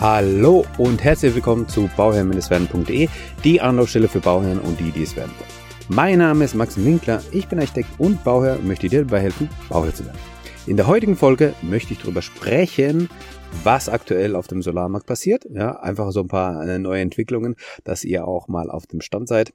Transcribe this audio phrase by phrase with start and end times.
[0.00, 3.08] Hallo und herzlich willkommen zu bauherrn-werden.de,
[3.42, 5.50] die Anlaufstelle für Bauherren und die, die es werden wollen.
[5.88, 9.50] Mein Name ist Max Winkler, ich bin Architekt und Bauherr und möchte dir dabei helfen,
[9.68, 10.20] Bauherr zu werden.
[10.68, 13.10] In der heutigen Folge möchte ich darüber sprechen,
[13.64, 15.44] was aktuell auf dem Solarmarkt passiert.
[15.50, 19.26] Ja, einfach so ein paar äh, neue Entwicklungen, dass ihr auch mal auf dem Stand
[19.26, 19.52] seid.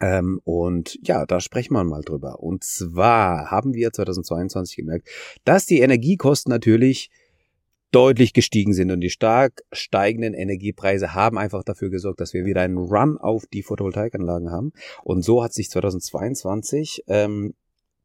[0.00, 2.38] Ähm, und ja, da sprechen wir mal drüber.
[2.38, 5.08] Und zwar haben wir 2022 gemerkt,
[5.42, 7.10] dass die Energiekosten natürlich
[7.90, 12.62] deutlich gestiegen sind und die stark steigenden Energiepreise haben einfach dafür gesorgt, dass wir wieder
[12.62, 14.72] einen Run auf die Photovoltaikanlagen haben.
[15.02, 17.54] Und so hat sich 2022 ähm,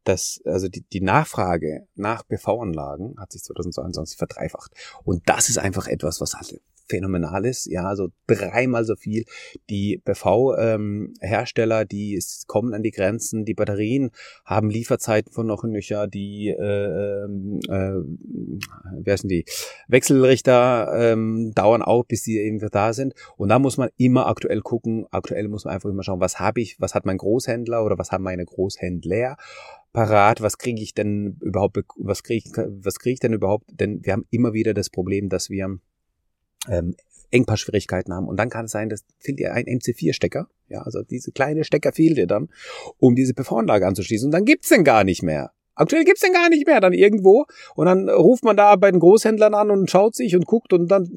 [0.04, 4.72] das, also die, die Nachfrage nach PV-Anlagen hat sich 2022 verdreifacht.
[5.04, 7.66] Und das ist einfach etwas, was halt phänomenal ist.
[7.66, 9.26] Ja, also dreimal so viel.
[9.70, 13.46] Die PV-Hersteller, ähm, die kommen an die Grenzen.
[13.46, 14.12] Die Batterien
[14.46, 16.08] haben Lieferzeiten von noch nöcher.
[16.08, 19.46] Die, äh, ähm, äh, wer sind die?
[19.88, 23.14] Wechselrichter ähm, dauern auch, bis sie eben da sind.
[23.38, 25.06] Und da muss man immer aktuell gucken.
[25.12, 28.12] Aktuell muss man einfach immer schauen, was habe ich, was hat mein Großhändler oder was
[28.12, 29.38] haben meine Großhändler
[29.96, 32.52] parat, was kriege ich denn überhaupt, was kriege ich,
[32.84, 35.80] was kriege ich denn überhaupt, denn wir haben immer wieder das Problem, dass wir
[36.70, 36.96] ähm,
[37.32, 38.28] Engpassschwierigkeiten haben.
[38.28, 40.48] Und dann kann es sein, dass fehlt dir ein MC4-Stecker.
[40.70, 42.50] Ja, also diese kleine Stecker fehlt dir dann,
[42.98, 44.28] um diese PV-Anlage anzuschließen.
[44.28, 45.52] Und dann gibt's den gar nicht mehr.
[45.78, 47.46] Aktuell gibt's den gar nicht mehr dann irgendwo.
[47.76, 50.90] Und dann ruft man da bei den Großhändlern an und schaut sich und guckt und
[50.90, 51.10] dann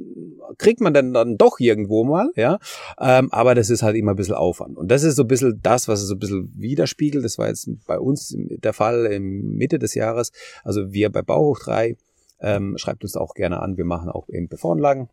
[0.58, 2.58] kriegt man dann, dann doch irgendwo mal, ja.
[3.00, 4.76] Ähm, aber das ist halt immer ein bisschen Aufwand.
[4.76, 7.24] Und das ist so ein bisschen das, was es so ein bisschen widerspiegelt.
[7.24, 10.32] Das war jetzt bei uns der Fall im Mitte des Jahres.
[10.64, 11.96] Also wir bei Bauhoch 3,
[12.41, 13.76] ähm, schreibt uns auch gerne an.
[13.76, 15.08] Wir machen auch eben PV-Anlagen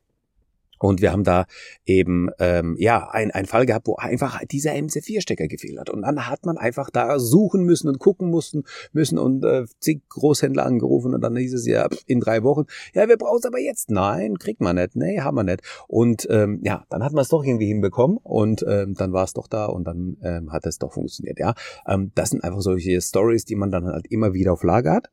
[0.79, 1.45] und wir haben da
[1.85, 5.89] eben ähm, ja ein, ein Fall gehabt, wo einfach dieser MC4-Stecker gefehlt hat.
[5.89, 10.01] Und dann hat man einfach da suchen müssen und gucken mussten müssen und äh, zig
[10.09, 13.59] Großhändler angerufen und dann hieß es ja in drei Wochen, ja, wir brauchen es aber
[13.59, 13.89] jetzt.
[13.89, 14.95] Nein, kriegt man nicht.
[14.95, 15.61] Nee, haben wir nicht.
[15.87, 19.33] Und ähm, ja, dann hat man es doch irgendwie hinbekommen und ähm, dann war es
[19.33, 21.39] doch da und dann ähm, hat es doch funktioniert.
[21.39, 21.53] Ja,
[21.87, 25.09] ähm, das sind einfach solche Stories, die man dann halt immer wieder auf Lager hat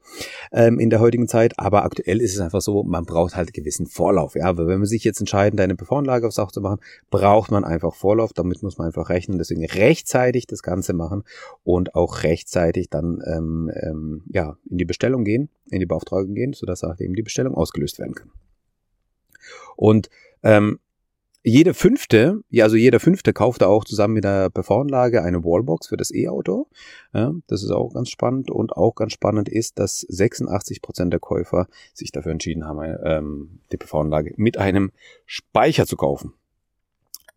[0.53, 1.59] ähm, in der heutigen Zeit.
[1.59, 4.35] Aber aktuell ist es einfach so, man braucht halt gewissen Vorlauf.
[4.35, 6.81] Ja, weil wenn man sich jetzt entscheidet, entscheiden, deine PV-Anlage aufs Dach zu machen,
[7.11, 8.33] braucht man einfach Vorlauf.
[8.33, 9.39] Damit muss man einfach rechnen.
[9.39, 11.25] Deswegen rechtzeitig das Ganze machen
[11.65, 16.53] und auch rechtzeitig dann ähm, ähm, ja in die Bestellung gehen, in die Beauftragung gehen,
[16.53, 18.31] sodass auch eben die Bestellung ausgelöst werden kann.
[19.77, 20.09] Und
[20.43, 20.79] ähm,
[21.45, 25.97] jede fünfte, ja, also jeder fünfte kauft auch zusammen mit der PV-Anlage eine Wallbox für
[25.97, 26.69] das E-Auto.
[27.13, 31.21] Ja, das ist auch ganz spannend und auch ganz spannend ist, dass 86 Prozent der
[31.21, 34.93] Käufer sich dafür entschieden haben, ähm, die PV-Anlage mit einem
[35.27, 36.35] Speicher zu kaufen.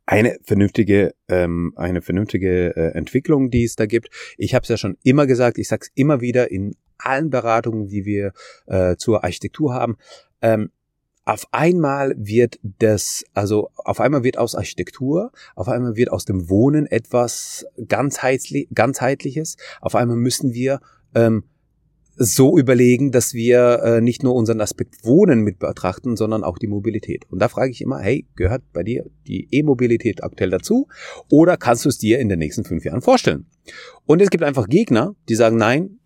[0.05, 4.09] Eine vernünftige, ähm, eine vernünftige äh, Entwicklung, die es da gibt.
[4.37, 7.87] Ich habe es ja schon immer gesagt, ich sage es immer wieder in allen Beratungen,
[7.87, 8.33] die wir
[8.67, 9.97] äh, zur Architektur haben.
[10.43, 10.69] Ähm,
[11.25, 16.49] auf einmal wird das, also auf einmal wird aus Architektur, auf einmal wird aus dem
[16.49, 19.57] Wohnen etwas ganzheitlich, ganzheitliches.
[19.81, 20.79] Auf einmal müssen wir
[21.15, 21.43] ähm,
[22.15, 26.67] so überlegen, dass wir äh, nicht nur unseren Aspekt Wohnen mit betrachten, sondern auch die
[26.67, 27.25] Mobilität.
[27.29, 30.87] Und da frage ich immer, hey, gehört bei dir die E-Mobilität aktuell dazu?
[31.29, 33.47] Oder kannst du es dir in den nächsten fünf Jahren vorstellen?
[34.05, 35.99] Und es gibt einfach Gegner, die sagen, nein,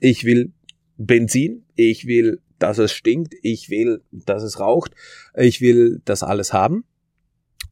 [0.00, 0.52] ich will
[0.96, 4.92] Benzin, ich will dass es stinkt, ich will, dass es raucht,
[5.36, 6.84] ich will das alles haben.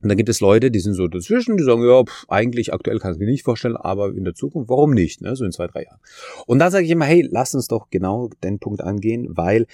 [0.03, 2.99] Und dann gibt es Leute, die sind so dazwischen, die sagen, ja, pff, eigentlich aktuell
[2.99, 5.37] kann ich mir nicht vorstellen, aber in der Zukunft, warum nicht, ne?
[5.37, 6.01] so in zwei, drei Jahren.
[6.47, 9.67] Und da sage ich immer, hey, lass uns doch genau den Punkt angehen, weil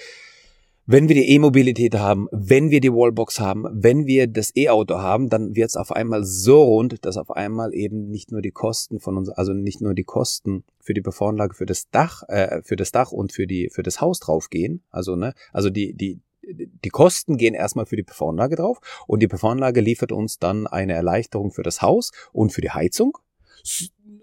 [0.90, 5.28] wenn wir die E-Mobilität haben, wenn wir die Wallbox haben, wenn wir das E-Auto haben,
[5.28, 8.98] dann wird es auf einmal so rund, dass auf einmal eben nicht nur die Kosten
[8.98, 12.76] von uns, also nicht nur die Kosten für die PV-Anlage für das Dach, äh, für
[12.76, 14.82] das Dach und für die für das Haus draufgehen.
[14.90, 19.28] Also ne, also die die die Kosten gehen erstmal für die PV-Anlage drauf und die
[19.28, 23.18] PV-Anlage liefert uns dann eine Erleichterung für das Haus und für die Heizung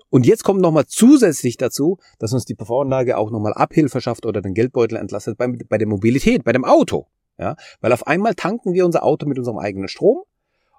[0.10, 4.42] und jetzt kommt nochmal zusätzlich dazu, dass uns die PV-Anlage auch nochmal Abhilfe schafft oder
[4.42, 7.08] den Geldbeutel entlastet bei, bei der Mobilität, bei dem Auto.
[7.38, 10.24] Ja, weil auf einmal tanken wir unser Auto mit unserem eigenen Strom.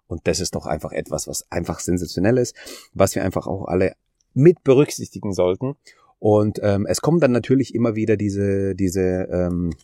[0.06, 2.55] Und das ist doch einfach etwas, was einfach sensationell ist,
[2.95, 3.95] was wir einfach auch alle
[4.33, 5.75] mit berücksichtigen sollten.
[6.19, 9.75] Und ähm, es kommt dann natürlich immer wieder diese, diese, ähm,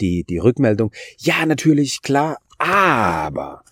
[0.00, 0.92] die, die Rückmeldung.
[1.18, 3.64] Ja, natürlich, klar, aber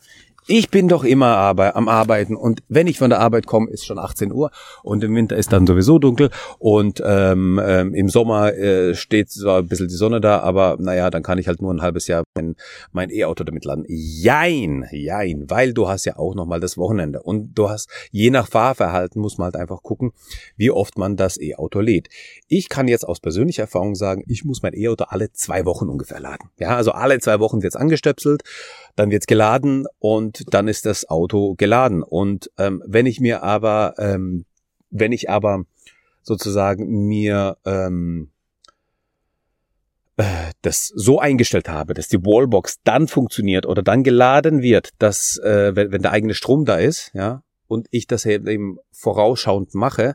[0.47, 3.99] ich bin doch immer am Arbeiten und wenn ich von der Arbeit komme, ist schon
[3.99, 4.51] 18 Uhr
[4.83, 9.59] und im Winter ist dann sowieso dunkel und ähm, ähm, im Sommer äh, steht zwar
[9.59, 12.25] ein bisschen die Sonne da, aber naja, dann kann ich halt nur ein halbes Jahr
[12.35, 12.57] mein,
[12.93, 13.85] mein E-Auto damit laden.
[13.89, 18.49] Jein, jein, weil du hast ja auch nochmal das Wochenende und du hast, je nach
[18.49, 20.13] Fahrverhalten muss man halt einfach gucken,
[20.57, 22.09] wie oft man das E-Auto lädt.
[22.49, 26.21] Ich kann jetzt aus persönlicher Erfahrung sagen, ich muss mein E-Auto alle zwei Wochen ungefähr
[26.21, 26.51] laden.
[26.59, 28.43] Ja, also alle zwei Wochen wird's angestöpselt,
[29.01, 32.03] dann wird's geladen und dann ist das Auto geladen.
[32.03, 34.45] Und ähm, wenn ich mir aber, ähm,
[34.91, 35.65] wenn ich aber
[36.23, 38.31] sozusagen mir ähm,
[40.19, 40.25] äh,
[40.61, 45.75] das so eingestellt habe, dass die Wallbox dann funktioniert oder dann geladen wird, dass äh,
[45.75, 50.15] wenn, wenn der eigene Strom da ist, ja, und ich das eben vorausschauend mache,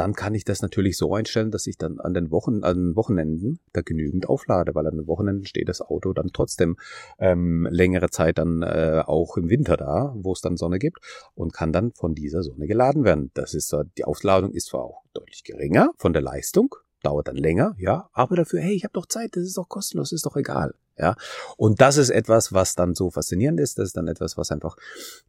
[0.00, 3.60] dann kann ich das natürlich so einstellen, dass ich dann an den Wochen, an Wochenenden
[3.74, 6.78] da genügend auflade, weil an den Wochenenden steht das Auto dann trotzdem
[7.18, 11.00] ähm, längere Zeit dann äh, auch im Winter da, wo es dann Sonne gibt
[11.34, 13.30] und kann dann von dieser Sonne geladen werden.
[13.34, 17.74] Das ist die Aufladung ist zwar auch deutlich geringer von der Leistung, dauert dann länger,
[17.76, 20.72] ja, aber dafür, hey, ich habe doch Zeit, das ist doch kostenlos, ist doch egal,
[20.98, 21.16] ja.
[21.56, 24.76] Und das ist etwas, was dann so faszinierend ist, das ist dann etwas, was einfach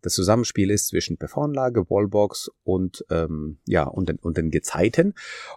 [0.02, 5.13] das Zusammenspiel ist zwischen PV-Anlage, Wallbox und ähm, ja und den, und den Gezeiten.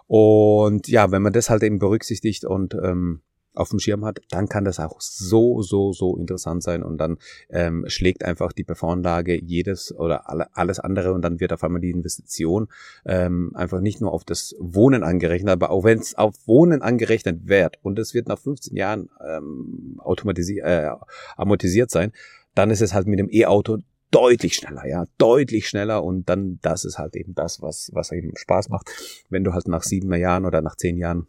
[0.07, 3.21] Und ja, wenn man das halt eben berücksichtigt und ähm,
[3.55, 7.17] auf dem Schirm hat, dann kann das auch so, so, so interessant sein und dann
[7.49, 11.81] ähm, schlägt einfach die PV-Anlage jedes oder alle, alles andere und dann wird auf einmal
[11.81, 12.67] die Investition
[13.05, 17.47] ähm, einfach nicht nur auf das Wohnen angerechnet, aber auch wenn es auf Wohnen angerechnet
[17.47, 20.89] wird und es wird nach 15 Jahren ähm, automatisiert, äh,
[21.37, 22.11] amortisiert sein,
[22.53, 23.79] dann ist es halt mit dem E-Auto
[24.11, 28.35] deutlich schneller, ja, deutlich schneller und dann das ist halt eben das, was was eben
[28.35, 28.89] Spaß macht,
[29.29, 31.27] wenn du halt nach sieben Jahren oder nach zehn Jahren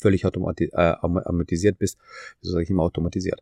[0.00, 1.98] völlig automati äh, automatisiert bist,
[2.40, 3.40] wieso sage ich immer automatisiert,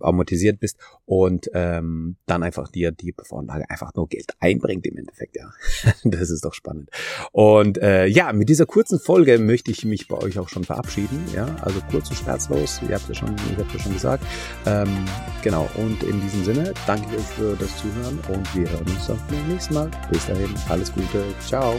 [0.00, 5.36] amortisiert bist und ähm, dann einfach dir die PV-Anlage einfach nur Geld einbringt im Endeffekt,
[5.36, 5.50] ja.
[6.04, 6.90] das ist doch spannend.
[7.32, 11.24] Und äh, ja, mit dieser kurzen Folge möchte ich mich bei euch auch schon verabschieden,
[11.34, 11.46] ja.
[11.62, 14.24] Also kurz und schmerzlos, ihr habt ja schon, ihr habt ja schon gesagt.
[14.66, 14.88] Ähm,
[15.42, 19.06] genau, und in diesem Sinne danke ich euch für das Zuhören und wir hören uns
[19.06, 19.90] dann beim nächsten Mal.
[20.10, 21.74] Bis dahin, alles Gute, ciao.